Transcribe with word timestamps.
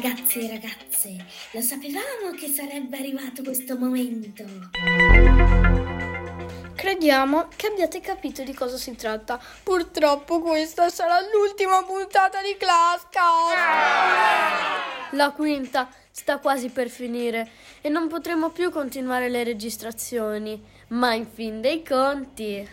ragazzi 0.00 0.40
e 0.40 0.48
ragazze, 0.48 1.16
lo 1.52 1.60
sapevamo 1.62 2.32
che 2.38 2.48
sarebbe 2.48 2.98
arrivato 2.98 3.42
questo 3.42 3.78
momento. 3.78 4.44
Crediamo 6.74 7.48
che 7.56 7.68
abbiate 7.68 8.00
capito 8.02 8.42
di 8.42 8.52
cosa 8.52 8.76
si 8.76 8.94
tratta. 8.94 9.40
Purtroppo 9.62 10.40
questa 10.40 10.90
sarà 10.90 11.18
l'ultima 11.32 11.82
puntata 11.84 12.42
di 12.42 12.54
Classcast. 12.58 13.54
La 15.12 15.30
quinta 15.30 15.88
sta 16.10 16.38
quasi 16.40 16.68
per 16.68 16.90
finire 16.90 17.48
e 17.80 17.88
non 17.88 18.08
potremo 18.08 18.50
più 18.50 18.70
continuare 18.70 19.30
le 19.30 19.44
registrazioni, 19.44 20.62
ma 20.88 21.14
in 21.14 21.26
fin 21.26 21.62
dei 21.62 21.82
conti... 21.82 22.68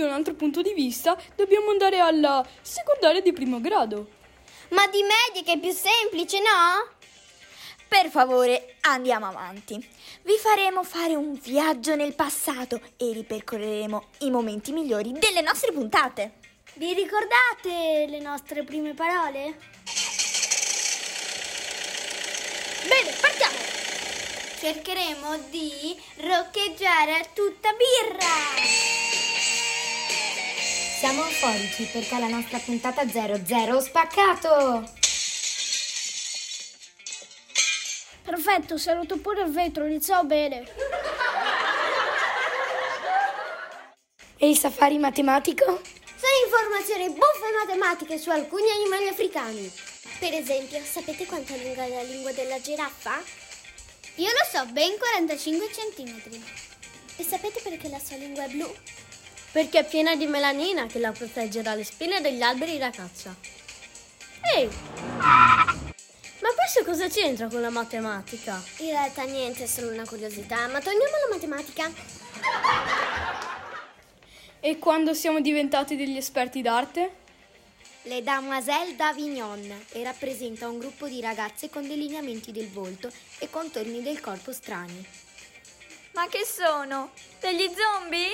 da 0.00 0.06
un 0.06 0.12
altro 0.12 0.34
punto 0.34 0.62
di 0.62 0.72
vista, 0.72 1.16
dobbiamo 1.36 1.70
andare 1.70 1.98
alla 1.98 2.46
secondaria 2.60 3.20
di 3.20 3.32
primo 3.32 3.60
grado. 3.60 4.18
Ma 4.70 4.86
di 4.86 5.02
medie 5.02 5.42
che 5.42 5.52
è 5.52 5.58
più 5.58 5.72
semplice, 5.72 6.38
no? 6.38 6.98
Per 7.88 8.08
favore, 8.08 8.76
andiamo 8.82 9.26
avanti. 9.26 9.74
Vi 10.22 10.36
faremo 10.40 10.84
fare 10.84 11.16
un 11.16 11.32
viaggio 11.32 11.96
nel 11.96 12.14
passato 12.14 12.80
e 12.96 13.12
ripercorreremo 13.12 14.04
i 14.20 14.30
momenti 14.30 14.70
migliori 14.70 15.12
delle 15.12 15.40
nostre 15.40 15.72
puntate. 15.72 16.34
Vi 16.74 16.94
ricordate 16.94 18.06
le 18.08 18.20
nostre 18.20 18.62
prime 18.62 18.94
parole? 18.94 19.58
Bene, 22.86 23.10
partiamo! 23.20 23.58
Cercheremo 24.60 25.38
di 25.50 26.00
roccheggiare 26.18 27.14
a 27.14 27.26
tutta 27.34 27.70
birra! 27.72 28.99
Siamo 31.00 31.24
euforici 31.24 31.84
perché 31.84 32.18
la 32.18 32.26
nostra 32.26 32.58
puntata 32.58 33.08
00 33.08 33.80
spaccato! 33.80 34.84
Perfetto, 38.22 38.74
è 38.74 38.92
rotto 38.92 39.16
pure 39.16 39.44
il 39.44 39.50
vetro, 39.50 39.86
iniziamo 39.86 40.24
bene. 40.24 40.70
E 44.36 44.50
il 44.50 44.58
safari 44.58 44.98
matematico? 44.98 45.64
Sono 45.64 46.32
informazioni 46.44 47.08
buffe 47.08 47.50
matematiche 47.64 48.18
su 48.18 48.28
alcuni 48.28 48.70
animali 48.70 49.08
africani. 49.08 49.72
Per 50.18 50.34
esempio, 50.34 50.82
sapete 50.84 51.24
quanto 51.24 51.54
è 51.54 51.64
lunga 51.64 51.86
la 51.86 52.02
lingua 52.02 52.32
della 52.32 52.60
giraffa? 52.60 53.22
Io 54.16 54.28
lo 54.28 54.44
so, 54.52 54.66
ben 54.66 54.98
45 54.98 55.72
centimetri. 55.72 56.44
E 57.16 57.22
sapete 57.22 57.60
perché 57.62 57.88
la 57.88 57.98
sua 57.98 58.16
lingua 58.16 58.44
è 58.44 58.48
blu? 58.48 58.70
Perché 59.52 59.80
è 59.80 59.84
piena 59.84 60.14
di 60.14 60.26
melanina 60.26 60.86
che 60.86 61.00
la 61.00 61.10
protegge 61.10 61.60
dalle 61.60 61.82
spine 61.82 62.20
degli 62.20 62.42
alberi 62.42 62.78
da 62.78 62.90
caccia. 62.90 63.34
Ehi! 64.54 64.68
Ma 65.18 66.48
questo 66.54 66.84
cosa 66.84 67.08
c'entra 67.08 67.48
con 67.48 67.60
la 67.60 67.70
matematica? 67.70 68.62
In 68.78 68.90
realtà 68.90 69.24
niente, 69.24 69.64
è 69.64 69.66
solo 69.66 69.90
una 69.92 70.06
curiosità, 70.06 70.68
ma 70.68 70.80
togliamo 70.80 71.04
la 71.04 71.34
matematica. 71.34 71.92
E 74.60 74.78
quando 74.78 75.14
siamo 75.14 75.40
diventati 75.40 75.96
degli 75.96 76.16
esperti 76.16 76.62
d'arte? 76.62 77.18
Le 78.02 78.22
Damoiselle 78.22 78.94
d'Avignon 78.94 79.84
e 79.92 80.02
rappresenta 80.04 80.68
un 80.68 80.78
gruppo 80.78 81.06
di 81.06 81.20
ragazze 81.20 81.68
con 81.68 81.86
delineamenti 81.86 82.52
del 82.52 82.70
volto 82.70 83.10
e 83.38 83.50
contorni 83.50 84.00
del 84.00 84.20
corpo 84.20 84.52
strani. 84.52 85.06
Ma 86.12 86.26
che 86.26 86.44
sono? 86.44 87.12
Degli 87.40 87.70
zombie? 87.76 88.30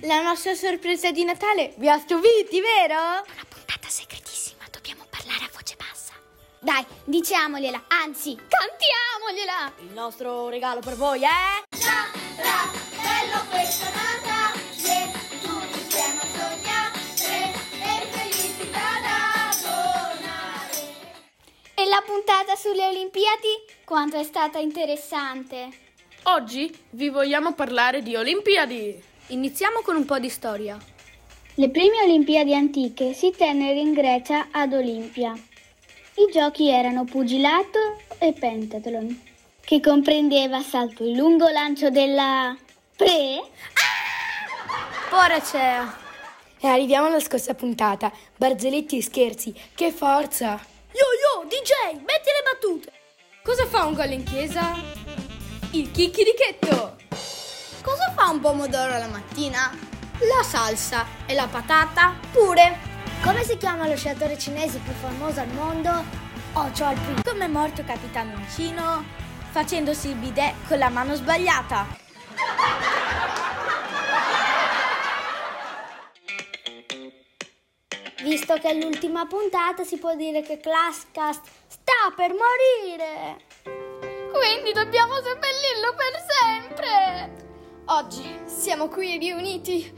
La 0.00 0.20
nostra 0.20 0.54
sorpresa 0.54 1.10
di 1.10 1.24
Natale 1.24 1.72
vi 1.76 1.88
ha 1.88 1.98
stupiti, 1.98 2.60
vero? 2.60 2.94
Una 2.94 3.44
puntata 3.48 3.88
segretissima, 3.88 4.64
dobbiamo 4.70 5.04
parlare 5.08 5.44
a 5.44 5.50
voce 5.52 5.76
bassa. 5.76 6.12
Dai, 6.60 6.84
diciamogliela, 7.04 7.84
anzi, 7.88 8.36
cantiamogliela! 8.36 9.72
Il 9.78 9.92
nostro 9.94 10.48
regalo 10.48 10.80
per 10.80 10.96
voi 10.96 11.22
è... 11.22 11.62
Bello 12.36 13.44
questa 13.48 13.71
sulle 22.72 22.86
Olimpiadi? 22.86 23.64
Quanto 23.84 24.16
è 24.16 24.22
stata 24.22 24.58
interessante! 24.58 25.68
Oggi 26.22 26.74
vi 26.90 27.10
vogliamo 27.10 27.52
parlare 27.52 28.00
di 28.00 28.16
Olimpiadi. 28.16 28.98
Iniziamo 29.26 29.80
con 29.82 29.94
un 29.94 30.06
po' 30.06 30.18
di 30.18 30.30
storia. 30.30 30.78
Le 31.56 31.68
prime 31.68 32.02
Olimpiadi 32.02 32.54
antiche 32.54 33.12
si 33.12 33.30
tennero 33.36 33.78
in 33.78 33.92
Grecia 33.92 34.48
ad 34.50 34.72
Olimpia. 34.72 35.32
I 35.32 36.32
giochi 36.32 36.70
erano 36.70 37.04
pugilato 37.04 37.98
e 38.18 38.32
pentathlon, 38.32 39.20
che 39.60 39.80
comprendeva 39.80 40.62
salto 40.62 41.04
in 41.04 41.18
lungo, 41.18 41.48
lancio 41.48 41.90
della 41.90 42.56
pre, 42.96 43.50
Poracea. 45.10 45.98
E 46.58 46.66
arriviamo 46.68 47.08
alla 47.08 47.20
scorsa 47.20 47.52
puntata. 47.52 48.10
Barzellette 48.34 48.96
e 48.96 49.02
scherzi. 49.02 49.54
Che 49.74 49.92
forza! 49.92 50.71
Yo 50.94 51.06
yo, 51.22 51.44
DJ, 51.48 52.00
metti 52.00 52.28
le 52.28 52.42
battute. 52.44 52.92
Cosa 53.42 53.64
fa 53.66 53.86
un 53.86 53.94
gol 53.94 54.10
in 54.10 54.24
chiesa? 54.24 54.74
Il 55.70 55.90
chicchirichetto! 55.90 56.96
Cosa 57.82 58.12
fa 58.14 58.28
un 58.28 58.40
pomodoro 58.40 58.98
la 58.98 59.06
mattina? 59.06 59.74
La 60.18 60.42
salsa 60.42 61.06
e 61.24 61.32
la 61.32 61.46
patata 61.46 62.14
pure. 62.30 62.78
Come 63.22 63.42
si 63.42 63.56
chiama 63.56 63.88
lo 63.88 63.96
sciatore 63.96 64.38
cinese 64.38 64.80
più 64.80 64.92
famoso 64.92 65.40
al 65.40 65.48
mondo? 65.48 66.04
Ocho 66.52 66.84
al 66.84 66.98
primo. 66.98 67.22
Come 67.24 67.46
è 67.46 67.48
morto 67.48 67.82
Capitano 67.84 68.36
Uncino? 68.36 69.02
Facendosi 69.50 70.08
il 70.08 70.16
bidet 70.16 70.54
con 70.68 70.76
la 70.76 70.90
mano 70.90 71.14
sbagliata. 71.14 72.01
Visto 78.52 78.68
che 78.68 78.74
è 78.74 78.78
l'ultima 78.78 79.24
puntata, 79.24 79.82
si 79.82 79.96
può 79.96 80.14
dire 80.14 80.42
che 80.42 80.58
Classcast 80.58 81.42
sta 81.68 82.12
per 82.14 82.34
morire. 82.34 83.46
Quindi 84.30 84.72
dobbiamo 84.74 85.14
seppellirlo 85.14 85.94
per 85.96 86.22
sempre! 86.28 87.46
Oggi 87.86 88.40
siamo 88.44 88.88
qui 88.88 89.16
riuniti 89.16 89.90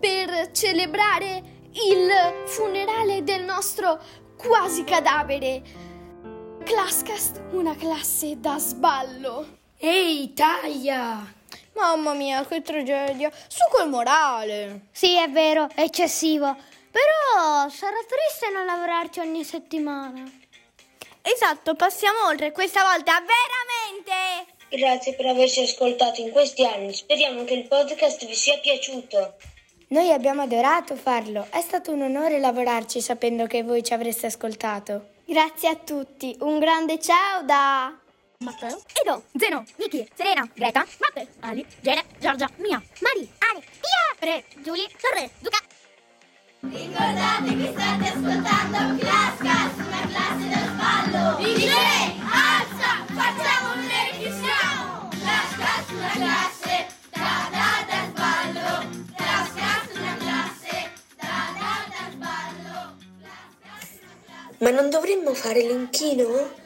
per 0.00 0.50
celebrare 0.50 1.42
il 1.70 2.10
funerale 2.46 3.22
del 3.22 3.44
nostro 3.44 4.00
quasi 4.36 4.82
cadavere. 4.82 5.62
Classcast, 6.64 7.42
una 7.52 7.76
classe 7.76 8.40
da 8.40 8.58
sballo. 8.58 9.58
Ehi, 9.76 10.32
taglia! 10.32 11.32
Mamma 11.74 12.12
mia, 12.12 12.44
che 12.44 12.60
tragedia! 12.60 13.30
Su 13.46 13.62
col 13.70 13.88
morale! 13.88 14.86
Sì, 14.90 15.16
è 15.16 15.30
vero, 15.30 15.68
è 15.72 15.82
eccessivo. 15.82 16.56
Però 16.92 17.68
sarà 17.68 17.96
triste 18.06 18.52
non 18.52 18.66
lavorarci 18.66 19.20
ogni 19.20 19.42
settimana. 19.44 20.22
Esatto, 21.22 21.74
passiamo 21.74 22.26
oltre, 22.26 22.52
questa 22.52 22.82
volta 22.82 23.12
veramente! 23.20 24.52
Grazie 24.68 25.14
per 25.14 25.26
averci 25.26 25.62
ascoltato 25.62 26.20
in 26.20 26.30
questi 26.30 26.64
anni. 26.64 26.92
Speriamo 26.92 27.44
che 27.44 27.54
il 27.54 27.68
podcast 27.68 28.26
vi 28.26 28.34
sia 28.34 28.58
piaciuto. 28.58 29.36
Noi 29.88 30.10
abbiamo 30.10 30.42
adorato 30.42 30.96
farlo. 30.96 31.46
È 31.50 31.60
stato 31.60 31.92
un 31.92 32.02
onore 32.02 32.38
lavorarci 32.38 33.00
sapendo 33.00 33.46
che 33.46 33.62
voi 33.62 33.82
ci 33.82 33.92
avreste 33.92 34.26
ascoltato. 34.26 35.10
Grazie 35.26 35.68
a 35.68 35.76
tutti. 35.76 36.34
Un 36.40 36.58
grande 36.58 36.98
ciao 36.98 37.42
da 37.42 37.94
Matteo? 38.38 38.82
Edo, 39.00 39.24
Zeno, 39.36 39.64
Niki, 39.76 40.08
Serena, 40.14 40.48
Greta, 40.52 40.86
Matte, 40.98 41.34
Ali, 41.40 41.64
Gene, 41.80 42.04
Giorgia, 42.18 42.48
Mia, 42.56 42.82
Mari, 43.00 43.30
Ale, 43.50 43.60
Pia, 43.60 44.16
Pre, 44.18 44.44
Giulia, 44.62 44.88
Torre, 45.00 45.30
Ma 64.58 64.70
non 64.70 64.88
dovremmo 64.90 65.34
fare 65.34 65.60
l'inchino? 65.60 66.61